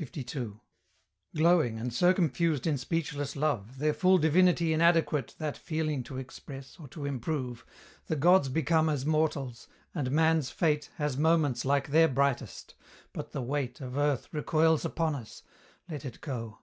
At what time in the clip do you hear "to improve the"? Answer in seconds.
6.88-8.16